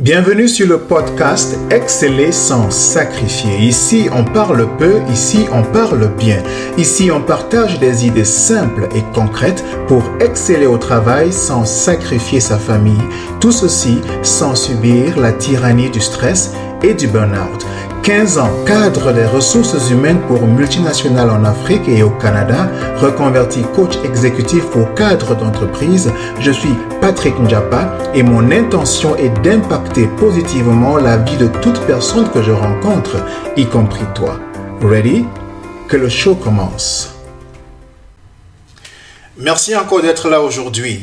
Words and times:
Bienvenue 0.00 0.48
sur 0.48 0.66
le 0.66 0.78
podcast 0.78 1.58
Exceller 1.70 2.32
sans 2.32 2.70
sacrifier. 2.70 3.58
Ici, 3.58 4.08
on 4.10 4.24
parle 4.24 4.66
peu, 4.78 5.02
ici, 5.12 5.44
on 5.52 5.62
parle 5.62 6.08
bien. 6.16 6.42
Ici, 6.78 7.10
on 7.10 7.20
partage 7.20 7.78
des 7.80 8.06
idées 8.06 8.24
simples 8.24 8.88
et 8.96 9.02
concrètes 9.12 9.62
pour 9.88 10.02
exceller 10.20 10.64
au 10.64 10.78
travail 10.78 11.34
sans 11.34 11.66
sacrifier 11.66 12.40
sa 12.40 12.56
famille. 12.56 13.02
Tout 13.40 13.52
ceci 13.52 13.98
sans 14.22 14.54
subir 14.54 15.18
la 15.20 15.34
tyrannie 15.34 15.90
du 15.90 16.00
stress 16.00 16.54
et 16.82 16.94
du 16.94 17.06
burn-out. 17.06 17.66
15 18.02 18.38
ans, 18.38 18.50
cadre 18.66 19.12
des 19.12 19.26
ressources 19.26 19.90
humaines 19.90 20.20
pour 20.26 20.46
multinationales 20.46 21.28
en 21.28 21.44
Afrique 21.44 21.86
et 21.86 22.02
au 22.02 22.10
Canada, 22.10 22.68
reconverti 22.96 23.62
coach 23.74 23.98
exécutif 24.04 24.64
pour 24.70 24.94
cadres 24.94 25.36
d'entreprise, 25.36 26.10
je 26.40 26.50
suis 26.50 26.74
Patrick 27.00 27.38
Njapa 27.38 27.92
et 28.14 28.22
mon 28.22 28.50
intention 28.50 29.16
est 29.16 29.28
d'impacter 29.42 30.06
positivement 30.18 30.96
la 30.96 31.18
vie 31.18 31.36
de 31.36 31.48
toute 31.48 31.78
personne 31.80 32.30
que 32.30 32.42
je 32.42 32.52
rencontre, 32.52 33.16
y 33.56 33.66
compris 33.66 34.06
toi. 34.14 34.40
Ready? 34.82 35.26
Que 35.86 35.98
le 35.98 36.08
show 36.08 36.34
commence. 36.34 37.14
Merci 39.36 39.76
encore 39.76 40.00
d'être 40.00 40.30
là 40.30 40.40
aujourd'hui. 40.40 41.02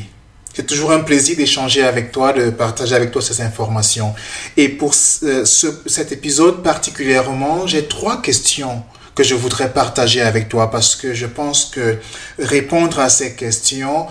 C'est 0.58 0.66
toujours 0.66 0.92
un 0.92 1.02
plaisir 1.02 1.38
d'échanger 1.38 1.84
avec 1.84 2.12
toi, 2.12 2.34
de 2.34 2.50
partager 2.50 2.96
avec 2.96 3.12
toi 3.12 3.22
ces 3.22 3.42
informations. 3.42 4.16
Et 4.58 4.70
pour 4.70 4.96
ce, 4.96 5.46
cet 5.86 6.12
épisode 6.12 6.64
particulièrement, 6.64 7.68
j'ai 7.68 7.86
trois 7.86 8.24
questions 8.24 8.82
que 9.14 9.24
je 9.24 9.36
voudrais 9.36 9.72
partager 9.72 10.20
avec 10.20 10.50
toi 10.50 10.72
parce 10.72 10.96
que 10.96 11.14
je 11.14 11.28
pense 11.28 11.66
que 11.66 12.00
répondre 12.40 13.00
à 13.00 13.10
ces 13.10 13.36
questions 13.36 14.08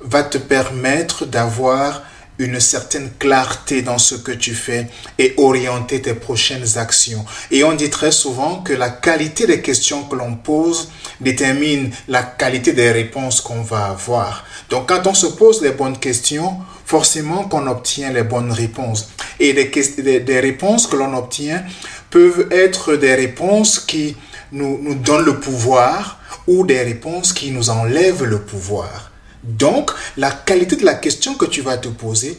va 0.00 0.22
te 0.22 0.38
permettre 0.38 1.26
d'avoir 1.26 2.02
une 2.40 2.58
certaine 2.58 3.10
clarté 3.18 3.82
dans 3.82 3.98
ce 3.98 4.14
que 4.14 4.32
tu 4.32 4.54
fais 4.54 4.86
et 5.18 5.34
orienter 5.36 6.00
tes 6.00 6.14
prochaines 6.14 6.78
actions. 6.78 7.24
Et 7.50 7.64
on 7.64 7.74
dit 7.74 7.90
très 7.90 8.12
souvent 8.12 8.62
que 8.62 8.72
la 8.72 8.88
qualité 8.88 9.46
des 9.46 9.60
questions 9.60 10.04
que 10.04 10.16
l'on 10.16 10.36
pose 10.36 10.90
détermine 11.20 11.90
la 12.08 12.22
qualité 12.22 12.72
des 12.72 12.90
réponses 12.90 13.42
qu'on 13.42 13.60
va 13.60 13.84
avoir. 13.84 14.44
Donc 14.70 14.88
quand 14.88 15.06
on 15.06 15.14
se 15.14 15.26
pose 15.26 15.60
les 15.60 15.72
bonnes 15.72 15.98
questions, 15.98 16.56
forcément 16.86 17.44
qu'on 17.44 17.66
obtient 17.66 18.10
les 18.10 18.24
bonnes 18.24 18.52
réponses. 18.52 19.10
Et 19.38 19.52
des, 19.52 20.20
des, 20.20 20.40
réponses 20.40 20.86
que 20.86 20.96
l'on 20.96 21.14
obtient 21.14 21.62
peuvent 22.08 22.48
être 22.50 22.96
des 22.96 23.14
réponses 23.14 23.78
qui 23.78 24.16
nous, 24.52 24.78
nous 24.82 24.94
donnent 24.94 25.26
le 25.26 25.38
pouvoir 25.38 26.18
ou 26.46 26.64
des 26.64 26.82
réponses 26.82 27.34
qui 27.34 27.50
nous 27.50 27.68
enlèvent 27.68 28.24
le 28.24 28.40
pouvoir. 28.40 29.10
Donc, 29.42 29.90
la 30.16 30.30
qualité 30.30 30.76
de 30.76 30.84
la 30.84 30.94
question 30.94 31.34
que 31.34 31.46
tu 31.46 31.62
vas 31.62 31.78
te 31.78 31.88
poser 31.88 32.38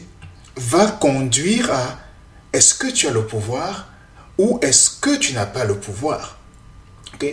va 0.56 0.86
conduire 0.86 1.70
à 1.72 1.98
est-ce 2.52 2.74
que 2.74 2.88
tu 2.88 3.08
as 3.08 3.10
le 3.10 3.26
pouvoir 3.26 3.88
ou 4.38 4.58
est-ce 4.62 4.90
que 5.00 5.16
tu 5.16 5.32
n'as 5.32 5.46
pas 5.46 5.64
le 5.64 5.76
pouvoir? 5.76 6.38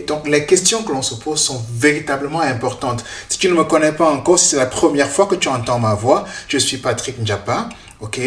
Donc, 0.06 0.28
les 0.28 0.46
questions 0.46 0.82
que 0.82 0.92
l'on 0.92 1.02
se 1.02 1.16
pose 1.16 1.40
sont 1.40 1.64
véritablement 1.72 2.40
importantes. 2.40 3.04
Si 3.28 3.38
tu 3.38 3.48
ne 3.48 3.54
me 3.54 3.64
connais 3.64 3.92
pas 3.92 4.08
encore, 4.08 4.38
si 4.38 4.50
c'est 4.50 4.56
la 4.56 4.66
première 4.66 5.08
fois 5.08 5.26
que 5.26 5.34
tu 5.34 5.48
entends 5.48 5.80
ma 5.80 5.94
voix, 5.94 6.26
je 6.48 6.58
suis 6.58 6.76
Patrick 6.76 7.18
Njapa. 7.18 7.68
OK? 8.00 8.20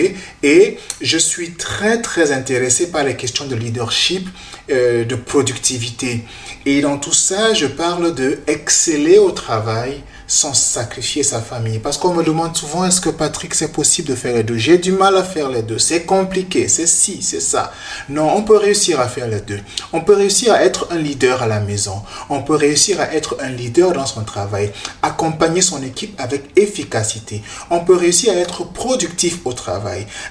Et 0.43 0.77
je 1.01 1.17
suis 1.17 1.53
très, 1.53 2.01
très 2.01 2.31
intéressé 2.31 2.91
par 2.91 3.03
les 3.03 3.15
questions 3.15 3.45
de 3.45 3.55
leadership, 3.55 4.27
euh, 4.71 5.03
de 5.05 5.15
productivité. 5.15 6.23
Et 6.65 6.81
dans 6.81 6.97
tout 6.97 7.13
ça, 7.13 7.53
je 7.53 7.65
parle 7.65 8.15
de 8.15 8.39
exceller 8.47 9.17
au 9.17 9.31
travail, 9.31 10.01
sans 10.27 10.53
sacrifier 10.53 11.23
sa 11.23 11.41
famille. 11.41 11.79
Parce 11.79 11.97
qu'on 11.97 12.13
me 12.13 12.23
demande 12.23 12.55
souvent, 12.55 12.85
est-ce 12.85 13.01
que 13.01 13.09
Patrick, 13.09 13.53
c'est 13.53 13.71
possible 13.71 14.07
de 14.09 14.15
faire 14.15 14.35
les 14.35 14.43
deux? 14.43 14.57
J'ai 14.57 14.77
du 14.77 14.91
mal 14.91 15.15
à 15.17 15.23
faire 15.23 15.49
les 15.49 15.61
deux. 15.61 15.77
C'est 15.77 16.03
compliqué, 16.03 16.67
c'est 16.67 16.87
si, 16.87 17.21
c'est 17.21 17.39
ça. 17.39 17.71
Non, 18.09 18.31
on 18.35 18.43
peut 18.43 18.57
réussir 18.57 18.99
à 18.99 19.07
faire 19.07 19.27
les 19.27 19.41
deux. 19.41 19.59
On 19.91 20.01
peut 20.01 20.15
réussir 20.15 20.53
à 20.53 20.63
être 20.63 20.87
un 20.91 20.97
leader 20.97 21.43
à 21.43 21.47
la 21.47 21.59
maison. 21.59 22.01
On 22.29 22.41
peut 22.41 22.55
réussir 22.55 22.99
à 22.99 23.13
être 23.13 23.37
un 23.41 23.49
leader 23.49 23.93
dans 23.93 24.05
son 24.05 24.23
travail. 24.23 24.71
Accompagner 25.01 25.61
son 25.61 25.83
équipe 25.83 26.19
avec 26.19 26.45
efficacité. 26.55 27.41
On 27.69 27.81
peut 27.81 27.95
réussir 27.95 28.33
à 28.33 28.37
être 28.37 28.63
productif 28.65 29.39
au 29.45 29.53
travail. 29.53 29.62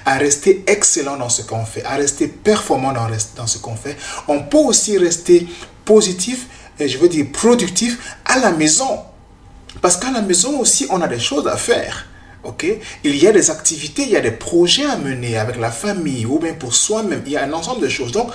À 0.05 0.17
rester 0.17 0.63
excellent 0.67 1.17
dans 1.17 1.29
ce 1.29 1.41
qu'on 1.41 1.65
fait. 1.65 1.83
À 1.83 1.95
rester 1.95 2.27
performant 2.27 2.93
dans, 2.93 3.47
ce 3.47 3.57
qu'on 3.57 3.75
fait. 3.75 3.97
On 4.27 4.41
peut 4.43 4.57
aussi 4.57 4.97
rester 4.97 5.47
positif, 5.85 6.47
et 6.79 6.87
je 6.87 6.97
veux 6.97 7.09
dire 7.09 7.25
productif 7.31 8.17
à 8.25 8.39
la 8.39 8.51
maison 8.51 8.99
parce 9.81 9.97
qu'à 9.97 10.11
la 10.11 10.21
maison 10.21 10.59
aussi, 10.59 10.87
on 10.89 11.01
a 11.01 11.07
des 11.07 11.19
choses 11.19 11.47
à 11.47 11.57
faire. 11.57 12.05
ok? 12.43 12.65
Il 13.03 13.15
y 13.15 13.27
a 13.27 13.31
des 13.31 13.49
activités, 13.49 14.03
il 14.03 14.09
y 14.09 14.15
a 14.15 14.21
des 14.21 14.31
projets 14.31 14.85
à 14.85 14.97
mener 14.97 15.37
avec 15.37 15.57
la 15.57 15.71
famille 15.71 16.25
ou 16.25 16.39
bien 16.39 16.53
pour 16.53 16.73
soi-même. 16.73 17.23
Il 17.25 17.31
y 17.31 17.37
a 17.37 17.43
un 17.43 17.53
ensemble 17.53 17.81
de 17.81 17.89
choses. 17.89 18.11
Donc, 18.11 18.31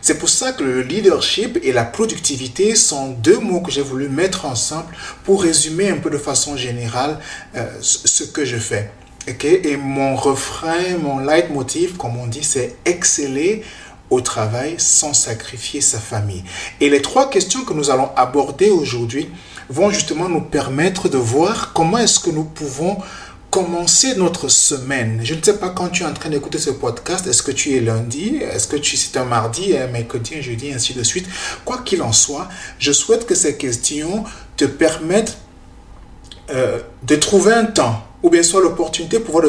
c'est 0.00 0.18
pour 0.18 0.28
ça 0.28 0.52
que 0.52 0.62
le 0.62 0.82
leadership 0.82 1.58
et 1.62 1.72
la 1.72 1.84
productivité 1.84 2.74
sont 2.74 3.10
deux 3.10 3.38
mots 3.38 3.60
que 3.60 3.70
j'ai 3.70 3.80
voulu 3.80 4.08
mettre 4.10 4.44
ensemble 4.44 4.94
pour 5.24 5.42
résumer 5.42 5.88
un 5.88 5.96
peu 5.96 6.10
de 6.10 6.18
façon 6.18 6.56
générale 6.56 7.18
euh, 7.56 7.66
ce 7.80 8.24
que 8.24 8.44
je 8.44 8.58
fais. 8.58 8.90
Et 9.26 9.76
mon 9.76 10.16
refrain, 10.16 10.98
mon 11.00 11.18
leitmotiv, 11.18 11.96
comme 11.96 12.16
on 12.16 12.26
dit, 12.26 12.44
c'est 12.44 12.76
exceller 12.84 13.62
au 14.10 14.20
travail 14.20 14.74
sans 14.78 15.14
sacrifier 15.14 15.80
sa 15.80 15.98
famille. 15.98 16.44
Et 16.80 16.90
les 16.90 17.00
trois 17.00 17.30
questions 17.30 17.64
que 17.64 17.72
nous 17.72 17.90
allons 17.90 18.10
aborder 18.16 18.70
aujourd'hui 18.70 19.30
vont 19.70 19.90
justement 19.90 20.28
nous 20.28 20.42
permettre 20.42 21.08
de 21.08 21.16
voir 21.16 21.72
comment 21.72 21.98
est-ce 21.98 22.20
que 22.20 22.30
nous 22.30 22.44
pouvons 22.44 22.98
commencer 23.50 24.16
notre 24.16 24.48
semaine. 24.48 25.20
Je 25.22 25.34
ne 25.34 25.42
sais 25.42 25.58
pas 25.58 25.70
quand 25.70 25.88
tu 25.88 26.02
es 26.02 26.06
en 26.06 26.12
train 26.12 26.28
d'écouter 26.28 26.58
ce 26.58 26.70
podcast, 26.70 27.26
est-ce 27.26 27.42
que 27.42 27.52
tu 27.52 27.76
es 27.76 27.80
lundi, 27.80 28.38
est-ce 28.42 28.66
que 28.66 28.76
tu 28.76 28.96
c'est 28.96 29.16
un 29.16 29.24
mardi, 29.24 29.76
un 29.76 29.86
mercredi, 29.86 30.34
un 30.36 30.40
jeudi, 30.40 30.72
ainsi 30.72 30.92
de 30.92 31.04
suite. 31.04 31.26
Quoi 31.64 31.78
qu'il 31.78 32.02
en 32.02 32.12
soit, 32.12 32.48
je 32.78 32.90
souhaite 32.90 33.26
que 33.26 33.34
ces 33.34 33.56
questions 33.56 34.24
te 34.56 34.64
permettent 34.64 35.38
euh, 36.50 36.80
de 37.04 37.16
trouver 37.16 37.54
un 37.54 37.64
temps, 37.64 38.03
ou 38.24 38.30
bien 38.30 38.42
soit 38.42 38.62
l'opportunité 38.62 39.20
pour, 39.20 39.42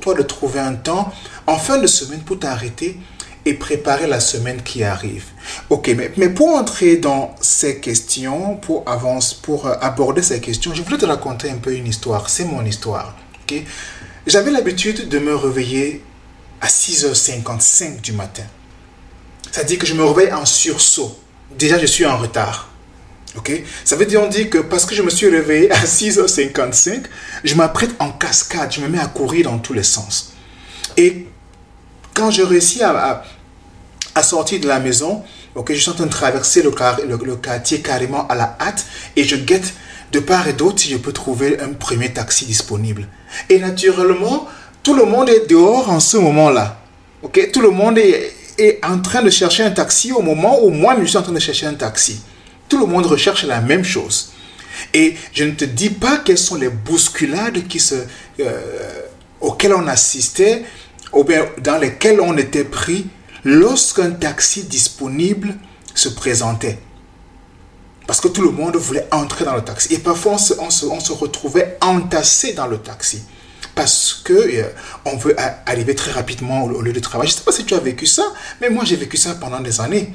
toi 0.00 0.14
de 0.14 0.22
trouver 0.22 0.58
un 0.58 0.74
temps 0.74 1.12
en 1.46 1.58
fin 1.58 1.78
de 1.78 1.86
semaine 1.86 2.20
pour 2.20 2.38
t'arrêter 2.38 2.98
et 3.44 3.52
préparer 3.52 4.06
la 4.06 4.20
semaine 4.20 4.62
qui 4.62 4.82
arrive. 4.82 5.26
Ok, 5.68 5.94
mais, 6.16 6.30
pour 6.30 6.48
entrer 6.48 6.96
dans 6.96 7.34
ces 7.42 7.80
questions, 7.80 8.56
pour 8.56 8.88
avancer, 8.88 9.36
pour 9.42 9.66
euh, 9.66 9.74
aborder 9.82 10.22
ces 10.22 10.40
questions, 10.40 10.72
je 10.74 10.80
voulais 10.80 10.96
te 10.96 11.04
raconter 11.04 11.50
un 11.50 11.58
peu 11.58 11.74
une 11.74 11.86
histoire. 11.86 12.30
C'est 12.30 12.46
mon 12.46 12.64
histoire. 12.64 13.14
Ok, 13.42 13.62
j'avais 14.26 14.50
l'habitude 14.50 15.10
de 15.10 15.18
me 15.18 15.36
réveiller 15.36 16.02
à 16.62 16.68
6h55 16.68 18.00
du 18.00 18.12
matin. 18.12 18.44
Dit 19.66 19.76
que 19.76 19.86
je 19.86 19.92
me 19.92 20.04
réveille 20.04 20.32
en 20.32 20.46
sursaut. 20.46 21.18
Déjà, 21.58 21.78
je 21.78 21.86
suis 21.86 22.06
en 22.06 22.16
retard. 22.16 22.70
Ok, 23.36 23.50
ça 23.84 23.96
veut 23.96 24.06
dire 24.06 24.22
on 24.22 24.28
dit 24.28 24.48
que 24.48 24.58
parce 24.58 24.86
que 24.86 24.94
je 24.94 25.02
me 25.02 25.10
suis 25.10 25.28
réveillé 25.28 25.70
à 25.72 25.84
6h55, 25.84 27.04
je 27.42 27.54
m'apprête 27.56 27.90
en 27.98 28.10
cascade, 28.12 28.72
je 28.72 28.80
me 28.80 28.88
mets 28.88 29.00
à 29.00 29.06
courir 29.06 29.50
dans 29.50 29.58
tous 29.58 29.72
les 29.72 29.82
sens. 29.82 30.32
Et 30.96 31.26
quand 32.14 32.30
je 32.30 32.42
réussis 32.42 32.82
à, 32.82 33.24
sortir 34.22 34.60
de 34.60 34.68
la 34.68 34.78
maison, 34.78 35.24
ok, 35.56 35.72
je 35.72 35.80
suis 35.80 35.90
en 35.90 35.94
train 35.94 36.06
de 36.06 36.10
traverser 36.10 36.62
le, 36.62 36.70
quartier 37.36 37.80
carrément 37.80 38.28
à 38.28 38.36
la 38.36 38.56
hâte 38.60 38.86
et 39.16 39.24
je 39.24 39.34
guette 39.34 39.74
de 40.12 40.20
part 40.20 40.46
et 40.46 40.52
d'autre 40.52 40.78
si 40.78 40.90
je 40.90 40.96
peux 40.96 41.12
trouver 41.12 41.58
un 41.58 41.72
premier 41.72 42.12
taxi 42.12 42.46
disponible. 42.46 43.08
Et 43.50 43.58
naturellement, 43.58 44.46
tout 44.84 44.94
le 44.94 45.06
monde 45.06 45.28
est 45.28 45.50
dehors 45.50 45.90
en 45.90 45.98
ce 45.98 46.16
moment-là. 46.18 46.80
Ok, 47.22 47.50
tout 47.52 47.60
le 47.60 47.70
monde 47.70 47.98
est 47.98 48.78
en 48.84 49.00
train 49.00 49.22
de 49.22 49.30
chercher 49.30 49.64
un 49.64 49.72
taxi 49.72 50.12
au 50.12 50.22
moment 50.22 50.62
où 50.62 50.70
moi 50.70 50.94
je 51.00 51.06
suis 51.06 51.16
en 51.16 51.22
train 51.22 51.32
de 51.32 51.40
chercher 51.40 51.66
un 51.66 51.74
taxi. 51.74 52.20
Tout 52.74 52.80
le 52.80 52.86
monde 52.86 53.06
recherche 53.06 53.44
la 53.44 53.60
même 53.60 53.84
chose. 53.84 54.32
Et 54.92 55.14
je 55.32 55.44
ne 55.44 55.52
te 55.52 55.64
dis 55.64 55.90
pas 55.90 56.18
quelles 56.18 56.38
sont 56.38 56.56
les 56.56 56.70
bousculades 56.70 57.68
qui 57.68 57.78
se, 57.78 57.94
euh, 58.40 59.02
auxquelles 59.40 59.74
on 59.74 59.86
assistait 59.86 60.64
ou 61.12 61.24
dans 61.62 61.78
lesquels 61.78 62.20
on 62.20 62.36
était 62.36 62.64
pris 62.64 63.06
lorsqu'un 63.44 64.10
taxi 64.10 64.64
disponible 64.64 65.54
se 65.94 66.08
présentait. 66.08 66.80
Parce 68.08 68.20
que 68.20 68.26
tout 68.26 68.42
le 68.42 68.50
monde 68.50 68.74
voulait 68.74 69.06
entrer 69.12 69.44
dans 69.44 69.54
le 69.54 69.62
taxi. 69.62 69.94
Et 69.94 69.98
parfois, 69.98 70.32
on 70.32 70.38
se, 70.70 71.12
retrouvait 71.12 71.78
entassé 71.80 72.54
dans 72.54 72.66
le 72.66 72.78
taxi. 72.78 73.22
Parce 73.76 74.20
que 74.24 74.32
euh, 74.32 74.64
on 75.04 75.16
veut 75.16 75.36
arriver 75.64 75.94
très 75.94 76.10
rapidement 76.10 76.64
au, 76.64 76.82
lieu 76.82 76.92
de 76.92 76.98
travail. 76.98 77.28
Je 77.28 77.34
ne 77.34 77.38
sais 77.38 77.44
pas 77.44 77.52
si 77.52 77.64
tu 77.64 77.74
as 77.74 77.78
vécu 77.78 78.06
ça, 78.06 78.24
mais 78.60 78.68
moi 78.68 78.84
j'ai 78.84 78.96
vécu 78.96 79.16
ça 79.16 79.36
pendant 79.36 79.60
des 79.60 79.80
années. 79.80 80.12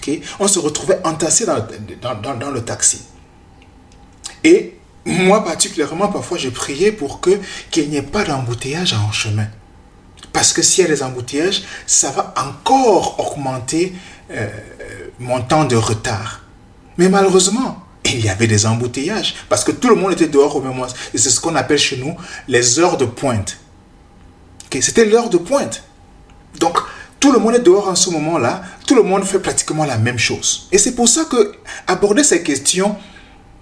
Okay? 0.00 0.22
On 0.38 0.48
se 0.48 0.58
retrouvait 0.58 1.00
entassé 1.04 1.46
dans, 1.46 2.50
le 2.50 2.64
taxi. 2.64 3.02
Et 4.42 4.74
moi 5.04 5.44
particulièrement, 5.44 6.08
parfois, 6.08 6.38
je 6.38 6.48
priais 6.48 6.92
pour 6.92 7.20
que 7.20 7.38
qu'il 7.70 7.90
n'y 7.90 7.96
ait 7.96 8.02
pas 8.02 8.24
d'embouteillage 8.24 8.94
en 8.94 9.12
chemin. 9.12 9.46
Parce 10.32 10.52
que 10.52 10.62
s'il 10.62 10.84
y 10.84 10.86
a 10.86 10.90
des 10.90 11.02
embouteillages, 11.02 11.62
ça 11.86 12.10
va 12.10 12.34
encore 12.36 13.18
augmenter 13.18 13.92
euh, 14.30 14.48
mon 15.18 15.40
temps 15.40 15.64
de 15.64 15.76
retard. 15.76 16.42
Mais 16.98 17.08
malheureusement, 17.08 17.84
il 18.04 18.24
y 18.24 18.28
avait 18.28 18.46
des 18.46 18.66
embouteillages 18.66 19.34
parce 19.48 19.64
que 19.64 19.72
tout 19.72 19.88
le 19.88 19.96
monde 19.96 20.12
était 20.12 20.28
dehors 20.28 20.56
au 20.56 20.60
même 20.60 20.74
moment. 20.74 20.86
Et 21.14 21.18
c'est 21.18 21.30
ce 21.30 21.40
qu'on 21.40 21.56
appelle 21.56 21.78
chez 21.78 21.96
nous 21.96 22.16
les 22.48 22.78
heures 22.78 22.96
de 22.96 23.04
pointe. 23.04 23.58
C'était 24.80 25.04
l'heure 25.04 25.30
de 25.30 25.38
pointe. 25.38 25.82
Donc, 26.58 26.78
tout 27.20 27.32
le 27.32 27.38
monde 27.38 27.54
est 27.54 27.60
dehors 27.60 27.88
en 27.88 27.94
ce 27.94 28.10
moment-là. 28.10 28.62
Tout 28.86 28.94
le 28.94 29.02
monde 29.02 29.24
fait 29.24 29.38
pratiquement 29.38 29.84
la 29.84 29.98
même 29.98 30.18
chose. 30.18 30.66
Et 30.72 30.78
c'est 30.78 30.94
pour 30.94 31.08
ça 31.08 31.26
que 31.26 31.52
aborder 31.86 32.24
ces 32.24 32.42
questions 32.42 32.96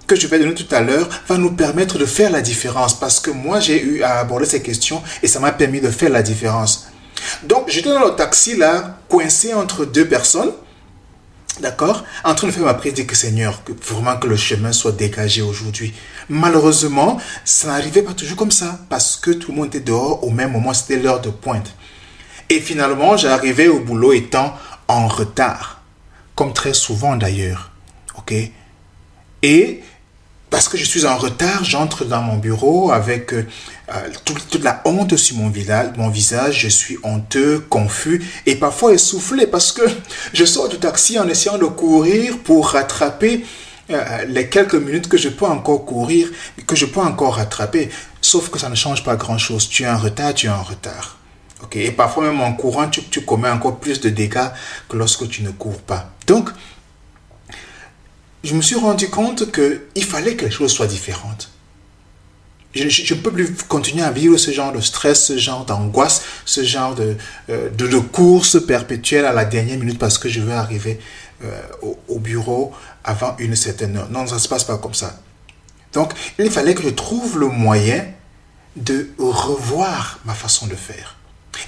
que 0.06 0.16
je 0.16 0.26
vais 0.28 0.38
donner 0.38 0.54
tout 0.54 0.74
à 0.74 0.80
l'heure 0.80 1.08
va 1.28 1.36
nous 1.36 1.50
permettre 1.50 1.98
de 1.98 2.06
faire 2.06 2.30
la 2.30 2.40
différence. 2.40 2.98
Parce 2.98 3.20
que 3.20 3.30
moi, 3.30 3.60
j'ai 3.60 3.82
eu 3.82 4.02
à 4.02 4.20
aborder 4.20 4.46
ces 4.46 4.62
questions 4.62 5.02
et 5.22 5.28
ça 5.28 5.40
m'a 5.40 5.52
permis 5.52 5.80
de 5.80 5.90
faire 5.90 6.10
la 6.10 6.22
différence. 6.22 6.88
Donc, 7.42 7.64
j'étais 7.68 7.90
dans 7.90 8.04
le 8.04 8.14
taxi 8.14 8.56
là, 8.56 9.00
coincé 9.08 9.52
entre 9.52 9.84
deux 9.84 10.06
personnes. 10.06 10.52
D'accord? 11.60 12.04
En 12.22 12.36
train 12.36 12.46
de 12.46 12.52
faire 12.52 12.62
ma 12.62 12.74
prière, 12.74 12.94
que 13.04 13.16
Seigneur, 13.16 13.64
que 13.64 13.72
vraiment 13.72 14.16
que 14.16 14.28
le 14.28 14.36
chemin 14.36 14.72
soit 14.72 14.92
dégagé 14.92 15.42
aujourd'hui. 15.42 15.92
Malheureusement, 16.28 17.18
ça 17.44 17.68
n'arrivait 17.68 18.02
pas 18.02 18.12
toujours 18.12 18.36
comme 18.36 18.52
ça, 18.52 18.78
parce 18.88 19.16
que 19.16 19.32
tout 19.32 19.50
le 19.50 19.56
monde 19.56 19.66
était 19.66 19.80
dehors 19.80 20.22
au 20.22 20.30
même 20.30 20.52
moment, 20.52 20.72
c'était 20.72 20.98
l'heure 21.02 21.20
de 21.20 21.30
pointe. 21.30 21.74
Et 22.50 22.60
finalement, 22.60 23.16
j'arrivais 23.16 23.68
au 23.68 23.80
boulot 23.80 24.12
étant 24.12 24.56
en 24.88 25.06
retard, 25.06 25.82
comme 26.34 26.52
très 26.52 26.74
souvent 26.74 27.16
d'ailleurs. 27.16 27.70
Ok? 28.16 28.34
Et 29.42 29.82
parce 30.50 30.68
que 30.68 30.78
je 30.78 30.84
suis 30.84 31.04
en 31.04 31.18
retard, 31.18 31.62
j'entre 31.62 32.06
dans 32.06 32.22
mon 32.22 32.38
bureau 32.38 32.90
avec 32.90 33.34
euh, 33.34 33.44
toute, 34.24 34.62
la 34.62 34.80
honte 34.86 35.16
sur 35.16 35.36
mon, 35.36 35.52
mon 35.98 36.08
visage. 36.08 36.60
Je 36.60 36.68
suis 36.68 36.98
honteux, 37.02 37.60
confus 37.68 38.24
et 38.46 38.56
parfois 38.56 38.94
essoufflé 38.94 39.46
parce 39.46 39.72
que 39.72 39.82
je 40.32 40.44
sors 40.46 40.68
du 40.68 40.78
taxi 40.78 41.18
en 41.18 41.28
essayant 41.28 41.58
de 41.58 41.66
courir 41.66 42.38
pour 42.38 42.70
rattraper 42.70 43.44
euh, 43.90 44.24
les 44.26 44.48
quelques 44.48 44.74
minutes 44.74 45.08
que 45.08 45.18
je 45.18 45.28
peux 45.28 45.46
encore 45.46 45.84
courir, 45.84 46.28
que 46.66 46.76
je 46.76 46.86
peux 46.86 47.00
encore 47.00 47.36
rattraper. 47.36 47.90
Sauf 48.22 48.48
que 48.48 48.58
ça 48.58 48.70
ne 48.70 48.74
change 48.74 49.04
pas 49.04 49.16
grand-chose. 49.16 49.68
Tu 49.68 49.82
es 49.82 49.88
en 49.88 49.98
retard, 49.98 50.32
tu 50.32 50.46
es 50.46 50.50
en 50.50 50.62
retard. 50.62 51.17
Ok 51.62 51.76
Et 51.76 51.90
parfois 51.90 52.24
même 52.24 52.40
en 52.40 52.52
courant, 52.54 52.88
tu, 52.88 53.02
tu 53.04 53.22
commets 53.22 53.50
encore 53.50 53.78
plus 53.78 54.00
de 54.00 54.10
dégâts 54.10 54.48
que 54.88 54.96
lorsque 54.96 55.28
tu 55.28 55.42
ne 55.42 55.50
cours 55.50 55.80
pas. 55.80 56.10
Donc, 56.26 56.50
je 58.44 58.54
me 58.54 58.62
suis 58.62 58.76
rendu 58.76 59.08
compte 59.08 59.50
qu'il 59.52 60.04
fallait 60.04 60.36
que 60.36 60.44
les 60.44 60.50
choses 60.50 60.72
soient 60.72 60.86
différentes. 60.86 61.50
Je 62.74 63.14
ne 63.14 63.20
peux 63.20 63.32
plus 63.32 63.54
continuer 63.66 64.04
à 64.04 64.10
vivre 64.10 64.36
ce 64.36 64.50
genre 64.50 64.72
de 64.72 64.80
stress, 64.80 65.26
ce 65.26 65.38
genre 65.38 65.64
d'angoisse, 65.64 66.22
ce 66.44 66.62
genre 66.62 66.94
de, 66.94 67.16
euh, 67.50 67.70
de, 67.70 67.98
course 67.98 68.64
perpétuelle 68.64 69.24
à 69.24 69.32
la 69.32 69.44
dernière 69.44 69.78
minute 69.78 69.98
parce 69.98 70.18
que 70.18 70.28
je 70.28 70.40
veux 70.40 70.52
arriver 70.52 71.00
euh, 71.42 71.60
au, 71.82 71.98
au, 72.08 72.18
bureau 72.18 72.72
avant 73.04 73.34
une 73.38 73.56
certaine 73.56 73.96
heure. 73.96 74.10
Non, 74.10 74.26
ça 74.26 74.34
ne 74.34 74.40
se 74.40 74.48
passe 74.48 74.64
pas 74.64 74.76
comme 74.76 74.94
ça. 74.94 75.18
Donc, 75.92 76.12
il 76.38 76.50
fallait 76.50 76.74
que 76.74 76.82
je 76.82 76.90
trouve 76.90 77.38
le 77.38 77.48
moyen 77.48 78.04
de 78.76 79.08
revoir 79.18 80.20
ma 80.24 80.34
façon 80.34 80.66
de 80.66 80.76
faire. 80.76 81.17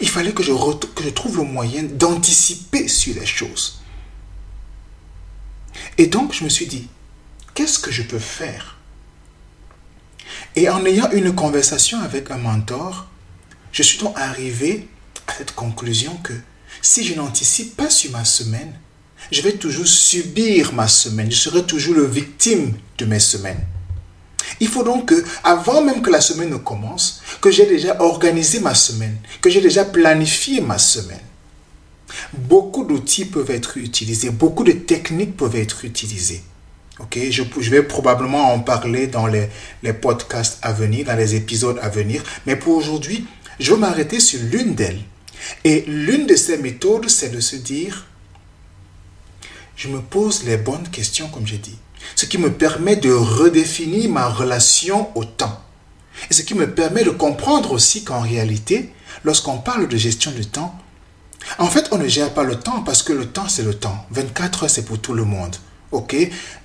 Il 0.01 0.09
fallait 0.09 0.33
que 0.33 0.43
je, 0.43 0.53
que 0.53 1.03
je 1.03 1.11
trouve 1.11 1.39
le 1.39 1.45
moyen 1.45 1.83
d'anticiper 1.83 2.89
sur 2.89 3.15
les 3.15 3.27
choses. 3.27 3.81
Et 5.99 6.07
donc, 6.07 6.33
je 6.33 6.45
me 6.45 6.49
suis 6.49 6.67
dit, 6.67 6.89
qu'est-ce 7.55 7.79
que 7.79 7.91
je 7.91 8.03
peux 8.03 8.19
faire? 8.19 8.79
Et 10.57 10.69
en 10.69 10.85
ayant 10.85 11.11
une 11.13 11.35
conversation 11.35 12.01
avec 12.01 12.31
un 12.31 12.39
mentor, 12.39 13.09
je 13.73 13.83
suis 13.83 13.99
donc 13.99 14.19
arrivé 14.19 14.89
à 15.27 15.35
cette 15.35 15.55
conclusion 15.55 16.17
que 16.19 16.33
si 16.83 17.05
je 17.05 17.15
n'anticipe 17.15 17.77
pas 17.77 17.91
sur 17.91 18.11
ma 18.13 18.25
semaine, 18.25 18.73
je 19.31 19.43
vais 19.43 19.53
toujours 19.53 19.87
subir 19.87 20.73
ma 20.73 20.89
semaine, 20.89 21.31
je 21.31 21.37
serai 21.37 21.65
toujours 21.65 21.95
le 21.95 22.07
victime 22.07 22.75
de 22.99 23.05
mes 23.05 23.21
semaines. 23.21 23.65
Il 24.61 24.69
faut 24.69 24.85
donc 24.85 25.07
que, 25.07 25.25
avant 25.43 25.83
même 25.83 26.03
que 26.03 26.11
la 26.11 26.21
semaine 26.21 26.51
ne 26.51 26.57
commence, 26.57 27.23
que 27.41 27.51
j'ai 27.51 27.67
déjà 27.67 28.01
organisé 28.01 28.61
ma 28.61 28.75
semaine, 28.75 29.17
que 29.41 29.49
j'ai 29.49 29.63
déjà 29.63 29.85
planifié 29.85 30.61
ma 30.61 30.79
semaine. 30.79 31.19
Beaucoup 32.35 32.85
d'outils 32.85 33.25
peuvent 33.25 33.51
être 33.51 33.79
utilisés, 33.79 34.31
beaucoup 34.31 34.65
de 34.65 34.73
techniques 34.73 35.37
peuvent 35.37 35.57
être 35.57 35.85
utilisées. 35.85 36.43
Ok, 36.99 37.19
je, 37.31 37.71
vais 37.71 37.83
probablement 37.83 38.53
en 38.53 38.61
parler 38.61 39.07
dans 39.07 39.27
les, 39.27 39.49
les, 39.83 39.95
podcasts 39.95 40.59
à 40.61 40.73
venir, 40.73 41.07
dans 41.07 41.17
les 41.17 41.35
épisodes 41.35 41.79
à 41.81 41.89
venir. 41.89 42.23
Mais 42.45 42.57
pour 42.57 42.77
aujourd'hui, 42.77 43.27
je 43.59 43.73
vais 43.73 43.79
m'arrêter 43.79 44.21
sur 44.21 44.41
l'une 44.53 44.75
d'elles. 44.75 45.01
Et 45.65 45.85
l'une 45.87 46.27
de 46.27 46.37
ces 46.37 46.59
méthodes, 46.59 47.09
c'est 47.09 47.31
de 47.31 47.41
se 47.41 47.57
dire, 47.57 48.07
je 49.77 49.89
me 49.89 50.01
pose 50.01 50.45
les 50.45 50.59
bonnes 50.59 50.89
questions, 50.89 51.29
comme 51.29 51.47
j'ai 51.47 51.57
dit. 51.57 51.79
Ce 52.17 52.27
qui 52.27 52.39
me 52.39 52.51
permet 52.51 52.97
de 52.97 53.13
redéfinir 53.13 54.11
ma 54.11 54.29
relation 54.29 55.09
au 55.17 55.25
temps. 55.25 55.61
Et 56.31 56.35
ce 56.35 56.43
qui 56.43 56.55
me 56.55 56.71
permet 56.71 57.05
de 57.05 57.11
comprendre 57.11 57.73
aussi 57.73 58.05
qu'en 58.05 58.21
réalité, 58.21 58.93
lorsqu'on 59.25 59.59
parle 59.59 59.89
de 59.89 59.97
gestion 59.97 60.31
du 60.33 60.47
temps, 60.47 60.79
en 61.59 61.67
fait, 61.67 61.89
on 61.93 61.99
ne 61.99 62.07
gère 62.07 62.33
pas 62.35 62.45
le 62.45 62.57
temps 62.57 62.83
parce 62.83 63.03
que 63.03 63.13
le 63.13 63.27
temps, 63.27 63.49
c'est 63.49 63.63
le 63.63 63.75
temps. 63.75 64.07
24 64.11 64.65
heures, 64.65 64.71
c'est 64.71 64.85
pour 64.85 64.99
tout 65.01 65.15
le 65.15 65.25
monde. 65.25 65.57
OK? 65.93 66.15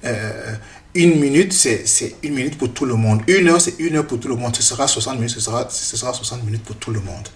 Euh, 0.03 0.55
Une 0.93 1.19
minute, 1.19 1.51
c'est 1.51 2.15
une 2.23 2.35
minute 2.35 2.57
pour 2.57 2.73
tout 2.73 2.85
le 2.85 2.95
monde. 2.95 3.21
Une 3.27 3.49
heure, 3.49 3.59
c'est 3.59 3.75
une 3.79 3.97
heure 3.97 4.07
pour 4.07 4.19
tout 4.19 4.27
le 4.29 4.35
monde. 4.35 4.55
Ce 4.55 4.63
sera 4.63 4.87
60 4.87 5.15
minutes, 5.15 5.31
ce 5.31 5.41
sera, 5.41 5.67
ce 5.69 5.97
sera 5.97 6.13
60 6.13 6.43
minutes 6.43 6.63
pour 6.63 6.75
tout 6.77 6.91
le 6.91 6.99
monde. 7.01 7.27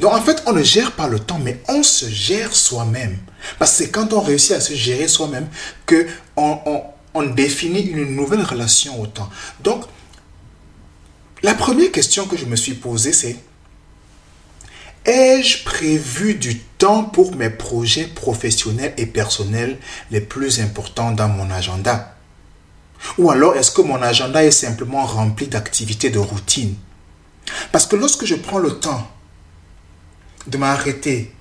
Donc, 0.00 0.12
en 0.12 0.20
fait, 0.20 0.42
on 0.46 0.52
ne 0.52 0.62
gère 0.62 0.92
pas 0.92 1.08
le 1.08 1.18
temps, 1.18 1.38
mais 1.38 1.60
on 1.68 1.82
se 1.82 2.08
gère 2.08 2.54
soi-même. 2.54 3.18
Parce 3.58 3.78
que 3.78 3.84
quand 3.84 4.12
on 4.12 4.20
réussit 4.20 4.52
à 4.52 4.60
se 4.60 4.74
gérer 4.74 5.08
soi-même 5.08 5.48
que 5.86 6.06
on 6.36 7.22
définit 7.22 7.82
une 7.82 8.16
nouvelle 8.16 8.42
relation 8.42 9.00
au 9.00 9.06
temps. 9.06 9.28
Donc, 9.62 9.84
la 11.42 11.54
première 11.54 11.92
question 11.92 12.26
que 12.26 12.36
je 12.36 12.46
me 12.46 12.56
suis 12.56 12.74
posée, 12.74 13.12
c'est 13.12 13.36
Ai-je 15.04 15.64
prévu 15.64 16.36
du 16.36 16.60
temps 16.60 17.02
pour 17.02 17.34
mes 17.34 17.50
projets 17.50 18.06
professionnels 18.06 18.94
et 18.96 19.06
personnels 19.06 19.78
les 20.12 20.20
plus 20.20 20.60
importants 20.60 21.10
dans 21.10 21.28
mon 21.28 21.50
agenda? 21.50 22.14
Ou 23.18 23.32
alors 23.32 23.56
est-ce 23.56 23.72
que 23.72 23.82
mon 23.82 24.00
agenda 24.00 24.44
est 24.44 24.52
simplement 24.52 25.04
rempli 25.04 25.48
d'activités 25.48 26.10
de 26.10 26.20
routine? 26.20 26.76
Parce 27.72 27.86
que 27.86 27.96
lorsque 27.96 28.24
je 28.26 28.36
prends 28.36 28.60
le 28.60 28.78
temps 28.78 29.10
de 30.46 30.56
m'arrêter 30.58 31.32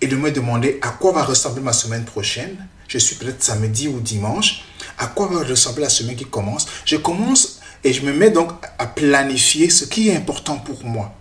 et 0.00 0.06
de 0.06 0.16
me 0.16 0.30
demander 0.30 0.78
à 0.82 0.88
quoi 0.88 1.12
va 1.12 1.24
ressembler 1.24 1.62
ma 1.62 1.72
semaine 1.72 2.04
prochaine, 2.04 2.56
je 2.88 2.98
suis 2.98 3.16
peut-être 3.16 3.42
samedi 3.42 3.88
ou 3.88 4.00
dimanche, 4.00 4.64
à 4.98 5.06
quoi 5.06 5.28
va 5.28 5.42
ressembler 5.44 5.84
la 5.84 5.88
semaine 5.88 6.16
qui 6.16 6.24
commence, 6.26 6.66
je 6.84 6.96
commence 6.96 7.60
et 7.84 7.92
je 7.92 8.02
me 8.02 8.12
mets 8.12 8.30
donc 8.30 8.52
à 8.78 8.86
planifier 8.86 9.70
ce 9.70 9.84
qui 9.84 10.08
est 10.08 10.16
important 10.16 10.56
pour 10.56 10.84
moi. 10.84 11.14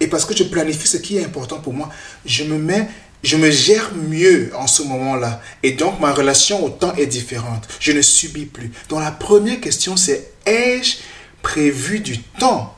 Et 0.00 0.08
parce 0.08 0.24
que 0.24 0.36
je 0.36 0.44
planifie 0.44 0.88
ce 0.88 0.96
qui 0.96 1.16
est 1.16 1.24
important 1.24 1.60
pour 1.60 1.72
moi, 1.72 1.88
je 2.26 2.44
me 2.44 2.58
mets, 2.58 2.88
je 3.22 3.36
me 3.36 3.50
gère 3.50 3.92
mieux 3.94 4.50
en 4.54 4.66
ce 4.66 4.82
moment-là. 4.82 5.40
Et 5.62 5.72
donc, 5.72 6.00
ma 6.00 6.12
relation 6.12 6.64
au 6.64 6.68
temps 6.68 6.94
est 6.96 7.06
différente. 7.06 7.66
Je 7.80 7.92
ne 7.92 8.02
subis 8.02 8.44
plus. 8.44 8.70
Donc, 8.88 9.00
la 9.00 9.12
première 9.12 9.60
question, 9.60 9.96
c'est 9.96 10.32
ai-je 10.46 10.96
prévu 11.42 12.00
du 12.00 12.18
temps 12.18 12.76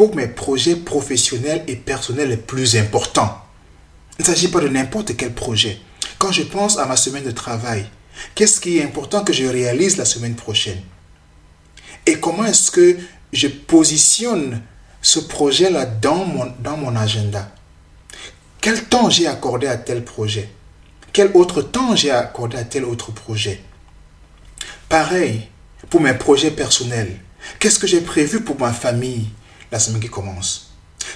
pour 0.00 0.16
mes 0.16 0.28
projets 0.28 0.76
professionnels 0.76 1.62
et 1.68 1.76
personnels 1.76 2.30
les 2.30 2.38
plus 2.38 2.74
importants 2.74 3.36
Il 4.18 4.22
ne 4.22 4.26
s'agit 4.28 4.48
pas 4.48 4.60
de 4.60 4.68
n'importe 4.68 5.14
quel 5.14 5.34
projet. 5.34 5.78
Quand 6.16 6.32
je 6.32 6.42
pense 6.42 6.78
à 6.78 6.86
ma 6.86 6.96
semaine 6.96 7.24
de 7.24 7.32
travail, 7.32 7.84
qu'est-ce 8.34 8.62
qui 8.62 8.78
est 8.78 8.82
important 8.82 9.22
que 9.24 9.34
je 9.34 9.44
réalise 9.44 9.98
la 9.98 10.06
semaine 10.06 10.36
prochaine? 10.36 10.80
Et 12.06 12.18
comment 12.18 12.46
est-ce 12.46 12.70
que 12.70 12.96
je 13.34 13.48
positionne 13.48 14.62
ce 15.02 15.18
projet-là 15.18 15.84
dans 15.84 16.24
mon, 16.24 16.50
dans 16.60 16.78
mon 16.78 16.96
agenda? 16.96 17.52
Quel 18.62 18.82
temps 18.84 19.10
j'ai 19.10 19.26
accordé 19.26 19.66
à 19.66 19.76
tel 19.76 20.02
projet? 20.02 20.48
Quel 21.12 21.30
autre 21.34 21.60
temps 21.60 21.94
j'ai 21.94 22.10
accordé 22.10 22.56
à 22.56 22.64
tel 22.64 22.86
autre 22.86 23.12
projet? 23.12 23.60
Pareil 24.88 25.46
pour 25.90 26.00
mes 26.00 26.14
projets 26.14 26.52
personnels. 26.52 27.20
Qu'est-ce 27.58 27.78
que 27.78 27.86
j'ai 27.86 28.00
prévu 28.00 28.40
pour 28.40 28.58
ma 28.58 28.72
famille? 28.72 29.28
La 29.72 29.78
semaine 29.78 30.00
qui 30.00 30.08
commence. 30.08 30.70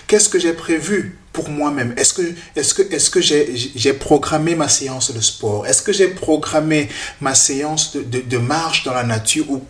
Qu'est-ce 0.07 0.29
que 0.29 0.39
j'ai 0.39 0.53
prévu 0.53 1.19
pour 1.33 1.49
moi-même? 1.49 1.95
Est-ce 1.97 2.15
que, 2.15 2.23
est 2.57 2.75
que, 2.75 2.83
est 2.83 3.11
que 3.11 3.21
j'ai 3.21 3.93
programmé 3.93 4.55
ma 4.55 4.69
séance 4.69 5.13
de 5.13 5.21
sport? 5.21 5.67
Est-ce 5.67 5.83
que 5.83 5.93
j'ai 5.93 6.09
programmé 6.09 6.89
ma 7.21 7.35
séance 7.35 7.97
de, 7.97 8.21
de, 8.21 8.39
marche 8.39 8.85
dans 8.85 8.95
la 8.95 9.05
nature 9.05 9.51
ou 9.51 9.63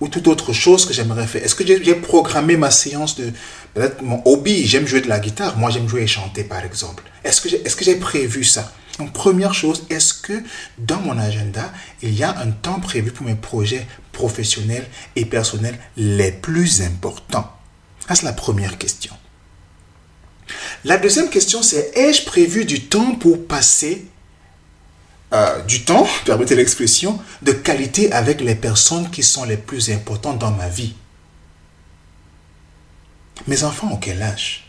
ou 0.00 0.06
toute 0.06 0.28
autre 0.28 0.52
chose 0.52 0.86
que 0.86 0.94
j'aimerais 0.94 1.26
faire? 1.26 1.42
Est-ce 1.42 1.56
que 1.56 1.66
j'ai 1.66 1.94
programmé 1.96 2.56
ma 2.56 2.70
séance 2.70 3.16
de 3.16 3.32
peut-être 3.74 4.00
mon 4.00 4.22
hobby? 4.26 4.64
J'aime 4.64 4.86
jouer 4.86 5.00
de 5.00 5.08
la 5.08 5.18
guitare. 5.18 5.58
Moi, 5.58 5.70
j'aime 5.70 5.88
jouer 5.88 6.02
et 6.02 6.06
chanter, 6.06 6.44
par 6.44 6.64
exemple. 6.64 7.02
Est-ce 7.24 7.40
que 7.40 7.48
j'ai 7.48 7.60
est-ce 7.66 7.74
que 7.74 7.84
j'ai 7.84 7.96
prévu 7.96 8.44
ça? 8.44 8.72
Donc, 9.00 9.12
première 9.12 9.54
chose, 9.54 9.86
est-ce 9.90 10.14
que 10.14 10.42
dans 10.78 11.00
mon 11.00 11.18
agenda, 11.18 11.72
il 12.02 12.14
y 12.14 12.22
a 12.22 12.36
un 12.38 12.50
temps 12.50 12.80
prévu 12.80 13.10
pour 13.10 13.26
mes 13.26 13.34
projets 13.34 13.86
professionnels 14.12 14.86
et 15.16 15.24
personnels 15.24 15.78
les 15.96 16.30
plus 16.30 16.80
importants? 16.82 17.57
C'est 18.14 18.24
la 18.24 18.32
première 18.32 18.78
question. 18.78 19.14
La 20.84 20.96
deuxième 20.96 21.28
question, 21.28 21.62
c'est 21.62 21.92
ai-je 21.96 22.24
prévu 22.24 22.64
du 22.64 22.86
temps 22.88 23.14
pour 23.16 23.46
passer 23.46 24.06
euh, 25.34 25.62
du 25.62 25.84
temps, 25.84 26.06
permettez 26.24 26.54
l'expression, 26.54 27.20
de 27.42 27.52
qualité 27.52 28.12
avec 28.12 28.40
les 28.40 28.54
personnes 28.54 29.10
qui 29.10 29.22
sont 29.22 29.44
les 29.44 29.56
plus 29.56 29.90
importantes 29.90 30.38
dans 30.38 30.52
ma 30.52 30.68
vie? 30.68 30.94
Mes 33.46 33.64
enfants 33.64 33.92
ont 33.92 33.96
quel 33.96 34.22
âge? 34.22 34.68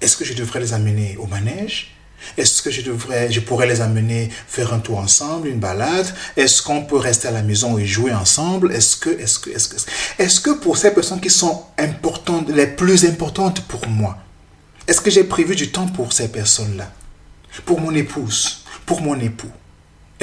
Est-ce 0.00 0.16
que 0.16 0.24
je 0.24 0.34
devrais 0.34 0.60
les 0.60 0.72
amener 0.72 1.16
au 1.16 1.26
manège? 1.26 1.94
Est-ce 2.36 2.62
que 2.62 2.70
je 2.70 2.82
devrais, 2.82 3.30
je 3.30 3.40
pourrais 3.40 3.66
les 3.66 3.80
amener 3.80 4.30
faire 4.46 4.72
un 4.72 4.78
tour 4.78 4.98
ensemble, 4.98 5.48
une 5.48 5.58
balade? 5.58 6.06
Est-ce 6.36 6.62
qu'on 6.62 6.82
peut 6.82 6.96
rester 6.96 7.28
à 7.28 7.30
la 7.30 7.42
maison 7.42 7.78
et 7.78 7.86
jouer 7.86 8.12
ensemble? 8.12 8.72
Est-ce 8.72 8.96
que, 8.96 9.10
est-ce 9.10 9.38
que, 9.38 9.50
est-ce 9.50 9.68
que, 9.68 9.76
est-ce 10.18 10.40
que 10.40 10.50
pour 10.50 10.76
ces 10.76 10.92
personnes 10.92 11.20
qui 11.20 11.30
sont 11.30 11.64
importantes, 11.78 12.48
les 12.50 12.66
plus 12.66 13.04
importantes 13.04 13.62
pour 13.62 13.86
moi, 13.88 14.18
est-ce 14.86 15.00
que 15.00 15.10
j'ai 15.10 15.24
prévu 15.24 15.54
du 15.54 15.70
temps 15.70 15.86
pour 15.86 16.12
ces 16.12 16.28
personnes-là? 16.28 16.90
Pour 17.64 17.80
mon 17.80 17.94
épouse, 17.94 18.64
pour 18.86 19.02
mon 19.02 19.18
époux 19.20 19.50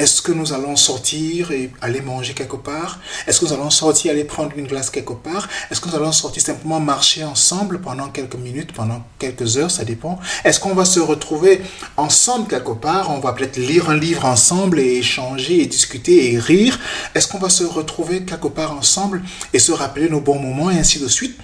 est-ce 0.00 0.22
que 0.22 0.32
nous 0.32 0.54
allons 0.54 0.76
sortir 0.76 1.50
et 1.50 1.70
aller 1.82 2.00
manger 2.00 2.32
quelque 2.32 2.56
part? 2.56 3.00
Est-ce 3.26 3.38
que 3.38 3.44
nous 3.44 3.52
allons 3.52 3.68
sortir 3.68 4.12
aller 4.12 4.24
prendre 4.24 4.52
une 4.56 4.66
glace 4.66 4.88
quelque 4.88 5.12
part? 5.12 5.46
Est-ce 5.70 5.78
que 5.78 5.90
nous 5.90 5.94
allons 5.94 6.10
sortir 6.10 6.42
simplement 6.42 6.80
marcher 6.80 7.22
ensemble 7.22 7.82
pendant 7.82 8.08
quelques 8.08 8.36
minutes, 8.36 8.72
pendant 8.72 9.04
quelques 9.18 9.58
heures, 9.58 9.70
ça 9.70 9.84
dépend. 9.84 10.18
Est-ce 10.42 10.58
qu'on 10.58 10.74
va 10.74 10.86
se 10.86 11.00
retrouver 11.00 11.60
ensemble 11.98 12.48
quelque 12.48 12.72
part? 12.72 13.10
On 13.10 13.18
va 13.18 13.34
peut-être 13.34 13.58
lire 13.58 13.90
un 13.90 13.98
livre 13.98 14.24
ensemble 14.24 14.80
et 14.80 14.96
échanger 14.96 15.60
et 15.60 15.66
discuter 15.66 16.32
et 16.32 16.38
rire. 16.38 16.80
Est-ce 17.14 17.28
qu'on 17.28 17.38
va 17.38 17.50
se 17.50 17.64
retrouver 17.64 18.24
quelque 18.24 18.48
part 18.48 18.72
ensemble 18.72 19.22
et 19.52 19.58
se 19.58 19.70
rappeler 19.70 20.08
nos 20.08 20.22
bons 20.22 20.38
moments 20.38 20.70
et 20.70 20.78
ainsi 20.78 20.98
de 20.98 21.08
suite? 21.08 21.38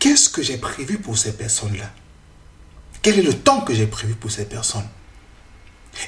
Qu'est-ce 0.00 0.28
que 0.28 0.42
j'ai 0.42 0.56
prévu 0.56 0.98
pour 0.98 1.16
ces 1.16 1.34
personnes-là? 1.34 1.88
Quel 3.00 3.20
est 3.20 3.22
le 3.22 3.34
temps 3.34 3.60
que 3.60 3.74
j'ai 3.74 3.86
prévu 3.86 4.14
pour 4.14 4.32
ces 4.32 4.46
personnes? 4.46 4.88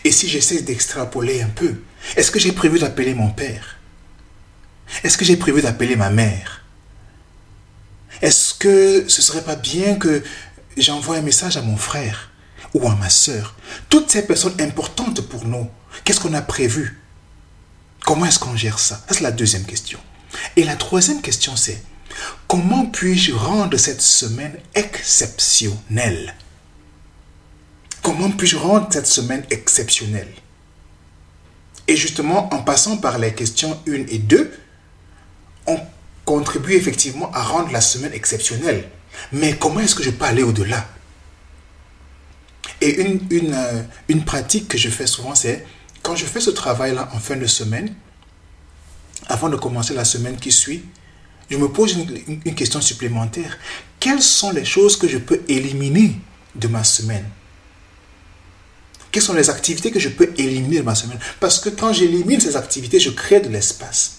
Et 0.05 0.13
si 0.13 0.29
j'essaie 0.29 0.63
d'extrapoler 0.63 1.43
un 1.43 1.49
peu, 1.49 1.75
est-ce 2.17 2.31
que 2.31 2.39
j'ai 2.39 2.53
prévu 2.53 2.79
d'appeler 2.79 3.15
mon 3.15 3.31
père? 3.31 3.77
Est-ce 5.03 5.19
que 5.19 5.25
j'ai 5.25 5.37
prévu 5.37 5.63
d'appeler 5.63 5.97
ma 5.97 6.11
mère? 6.11 6.65
Est-ce 8.23 8.55
que 8.55 9.05
ce 9.09 9.23
serait 9.23 9.45
pas 9.45 9.57
bien 9.57 9.97
que 9.97 10.23
j'envoie 10.77 11.17
un 11.17 11.23
message 11.23 11.57
à 11.57 11.63
mon 11.63 11.77
frère 11.77 12.31
ou 12.75 12.87
à 12.89 12.95
ma 12.97 13.11
soeur 13.11 13.55
Toutes 13.89 14.11
ces 14.11 14.27
personnes 14.27 14.61
importantes 14.61 15.21
pour 15.21 15.45
nous, 15.45 15.69
qu'est-ce 16.05 16.21
qu'on 16.21 16.35
a 16.35 16.43
prévu? 16.43 17.01
Comment 18.05 18.27
est-ce 18.27 18.39
qu'on 18.39 18.57
gère 18.57 18.79
ça 18.79 19.05
c'est 19.11 19.21
la 19.21 19.33
deuxième 19.33 19.65
question. 19.65 19.99
Et 20.57 20.65
la 20.65 20.77
troisième 20.77 21.21
question, 21.21 21.57
c'est 21.57 21.83
comment 22.47 22.87
puis-je 22.87 23.33
rendre 23.33 23.77
cette 23.77 24.03
semaine 24.03 24.59
exceptionnelle? 24.75 26.35
Comment 28.09 28.31
puis-je 28.31 28.57
rendre 28.57 28.89
cette 28.91 29.07
semaine 29.07 29.45
exceptionnelle? 29.51 30.33
Et 31.87 31.95
justement, 31.95 32.49
en 32.55 32.63
passant 32.63 32.97
par 32.97 33.19
les 33.19 33.35
questions 33.35 33.79
1 33.87 33.93
et 34.09 34.17
2, 34.17 34.51
on 35.67 35.79
contribue 36.25 36.73
effectivement 36.73 37.31
à 37.33 37.43
rendre 37.43 37.71
la 37.71 37.83
semaine 37.83 38.15
exceptionnelle. 38.15 38.89
Mais 39.31 39.59
comment 39.59 39.81
est-ce 39.81 39.95
que 39.95 40.03
je 40.03 40.09
peux 40.09 40.25
aller 40.25 40.43
au-delà? 40.43 40.89
Et 42.81 42.99
une, 42.99 43.21
une, 43.29 43.53
euh, 43.53 43.83
une 44.09 44.25
pratique 44.25 44.69
que 44.69 44.79
je 44.79 44.89
fais 44.89 45.07
souvent, 45.07 45.35
c'est 45.35 45.67
quand 46.03 46.17
je 46.17 46.25
fais 46.25 46.41
ce 46.41 46.49
travail-là 46.49 47.11
en 47.13 47.19
fin 47.19 47.37
de 47.37 47.47
semaine, 47.47 47.95
avant 49.27 49.51
de 49.51 49.57
commencer 49.57 49.93
la 49.93 50.07
semaine 50.07 50.39
qui 50.39 50.51
suit, 50.51 50.83
je 51.51 51.59
me 51.59 51.69
pose 51.69 51.93
une, 51.93 52.41
une, 52.47 52.55
question 52.55 52.81
supplémentaire. 52.81 53.59
Quelles 54.01 54.23
sont 54.23 54.51
les 54.51 54.65
choses 54.65 54.97
que 54.97 55.09
je 55.09 55.19
peux 55.19 55.43
éliminer 55.47 56.19
de 56.55 56.69
ma 56.69 56.85
semaine? 56.85 57.27
Quelles 59.11 59.23
sont 59.23 59.35
les 59.35 59.51
activités 59.51 59.91
que 59.91 60.01
je 60.01 60.09
peux 60.09 60.33
éliminer 60.37 60.79
de 60.79 60.83
ma 60.83 60.95
semaine? 60.95 61.19
Parce 61.41 61.59
que 61.59 61.69
quand 61.69 61.93
j'élimine 61.93 62.41
ces 62.41 62.57
activités, 62.57 63.01
je 63.01 63.11
crée 63.11 63.41
de 63.41 63.49
l'espace. 63.49 64.19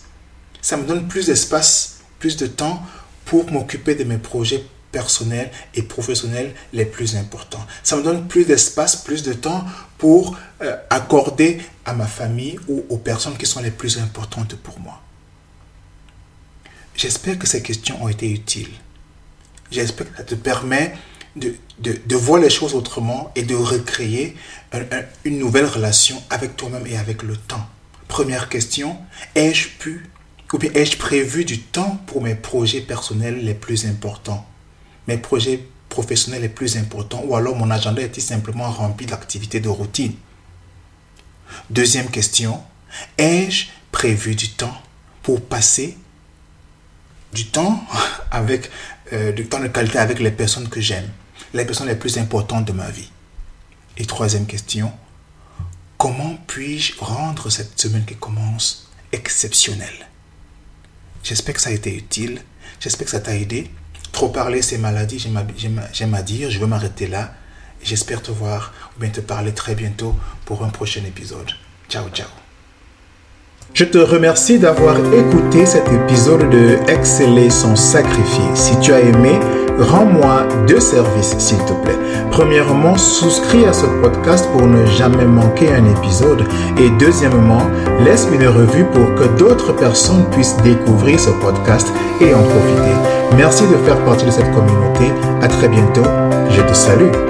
Ça 0.61 0.77
me 0.77 0.85
donne 0.85 1.07
plus 1.07 1.27
d'espace, 1.27 1.99
plus 2.19 2.37
de 2.37 2.47
temps 2.47 2.81
pour 3.25 3.51
m'occuper 3.51 3.95
de 3.95 4.03
mes 4.03 4.17
projets 4.17 4.63
personnels 4.91 5.51
et 5.75 5.83
professionnels 5.83 6.53
les 6.73 6.85
plus 6.85 7.15
importants. 7.15 7.65
Ça 7.83 7.95
me 7.95 8.03
donne 8.03 8.27
plus 8.27 8.45
d'espace, 8.45 8.95
plus 8.95 9.23
de 9.23 9.33
temps 9.33 9.63
pour 9.97 10.37
euh, 10.61 10.75
accorder 10.89 11.61
à 11.85 11.93
ma 11.93 12.07
famille 12.07 12.59
ou 12.67 12.85
aux 12.89 12.97
personnes 12.97 13.37
qui 13.37 13.45
sont 13.45 13.61
les 13.61 13.71
plus 13.71 13.99
importantes 13.99 14.55
pour 14.55 14.79
moi. 14.79 15.01
J'espère 16.95 17.37
que 17.37 17.47
ces 17.47 17.61
questions 17.61 18.03
ont 18.03 18.09
été 18.09 18.29
utiles. 18.29 18.71
J'espère 19.71 20.11
que 20.11 20.17
ça 20.17 20.23
te 20.23 20.35
permet 20.35 20.93
de, 21.35 21.55
de, 21.79 22.15
voir 22.15 22.41
les 22.41 22.49
choses 22.49 22.73
autrement 22.73 23.31
et 23.35 23.43
de 23.43 23.55
recréer 23.55 24.35
une 25.23 25.39
nouvelle 25.39 25.65
relation 25.65 26.21
avec 26.29 26.57
toi-même 26.57 26.85
et 26.87 26.97
avec 26.97 27.23
le 27.23 27.37
temps. 27.37 27.67
Première 28.07 28.49
question, 28.49 28.97
ai-je 29.35 29.69
pu 29.77 30.09
ou 30.53 30.57
bien 30.57 30.71
ai-je 30.73 30.97
prévu 30.97 31.45
du 31.45 31.59
temps 31.59 31.99
pour 32.07 32.21
mes 32.21 32.35
projets 32.35 32.81
personnels 32.81 33.43
les 33.43 33.53
plus 33.53 33.85
importants, 33.85 34.47
mes 35.07 35.17
projets 35.17 35.63
professionnels 35.89 36.41
les 36.41 36.49
plus 36.49 36.77
importants, 36.77 37.23
ou 37.25 37.35
alors 37.35 37.55
mon 37.55 37.69
agenda 37.69 38.01
est-il 38.01 38.23
simplement 38.23 38.69
rempli 38.71 39.05
d'activités 39.05 39.59
de 39.59 39.69
routine? 39.69 40.13
Deuxième 41.69 42.09
question, 42.09 42.61
ai-je 43.17 43.67
prévu 43.91 44.35
du 44.35 44.49
temps 44.49 44.81
pour 45.21 45.41
passer 45.41 45.97
du 47.33 47.45
temps 47.45 47.83
avec 48.31 48.71
euh, 49.13 49.31
du 49.31 49.47
temps 49.47 49.59
de 49.59 49.67
qualité 49.67 49.97
avec 49.97 50.19
les 50.19 50.31
personnes 50.31 50.69
que 50.69 50.81
j'aime, 50.81 51.09
les 51.53 51.65
personnes 51.65 51.87
les 51.87 51.95
plus 51.95 52.17
importantes 52.17 52.65
de 52.65 52.71
ma 52.71 52.89
vie. 52.89 53.11
Et 53.97 54.05
troisième 54.05 54.45
question, 54.45 54.91
comment 55.97 56.37
puis-je 56.47 56.93
rendre 56.99 57.49
cette 57.49 57.79
semaine 57.79 58.05
qui 58.05 58.15
commence 58.15 58.89
exceptionnelle? 59.11 60.07
J'espère 61.23 61.55
que 61.55 61.61
ça 61.61 61.69
a 61.69 61.73
été 61.73 61.95
utile, 61.95 62.41
j'espère 62.79 63.05
que 63.05 63.11
ça 63.11 63.19
t'a 63.19 63.35
aidé. 63.35 63.69
Trop 64.11 64.29
parler, 64.29 64.61
c'est 64.61 64.77
maladie, 64.77 65.19
j'aime 65.19 66.13
à 66.13 66.21
dire, 66.21 66.49
je 66.49 66.59
veux 66.59 66.67
m'arrêter 66.67 67.07
là. 67.07 67.33
J'espère 67.83 68.21
te 68.21 68.31
voir 68.31 68.73
ou 68.95 69.01
bien 69.01 69.09
te 69.09 69.21
parler 69.21 69.53
très 69.53 69.75
bientôt 69.75 70.15
pour 70.45 70.63
un 70.63 70.69
prochain 70.69 71.03
épisode. 71.05 71.51
Ciao, 71.89 72.09
ciao. 72.09 72.38
Je 73.73 73.85
te 73.85 73.97
remercie 73.97 74.59
d'avoir 74.59 74.97
écouté 75.13 75.65
cet 75.65 75.87
épisode 75.91 76.49
de 76.49 76.77
Exceller 76.91 77.49
son 77.49 77.75
sacrifice. 77.75 78.55
Si 78.55 78.77
tu 78.79 78.91
as 78.91 78.99
aimé, 78.99 79.39
rends-moi 79.79 80.47
deux 80.67 80.79
services 80.79 81.35
s'il 81.37 81.59
te 81.59 81.73
plaît. 81.83 81.97
Premièrement, 82.31 82.97
souscris 82.97 83.65
à 83.65 83.73
ce 83.73 83.85
podcast 84.01 84.49
pour 84.51 84.67
ne 84.67 84.85
jamais 84.85 85.25
manquer 85.25 85.69
un 85.71 85.85
épisode. 85.97 86.43
Et 86.77 86.89
deuxièmement, 86.99 87.61
laisse 88.03 88.27
une 88.33 88.47
revue 88.47 88.85
pour 88.85 89.15
que 89.15 89.37
d'autres 89.37 89.73
personnes 89.73 90.25
puissent 90.31 90.57
découvrir 90.57 91.19
ce 91.19 91.29
podcast 91.29 91.87
et 92.19 92.33
en 92.33 92.41
profiter. 92.43 92.95
Merci 93.37 93.63
de 93.67 93.77
faire 93.85 94.03
partie 94.03 94.25
de 94.25 94.31
cette 94.31 94.51
communauté. 94.51 95.05
À 95.41 95.47
très 95.47 95.69
bientôt. 95.69 96.03
Je 96.49 96.61
te 96.61 96.73
salue. 96.73 97.28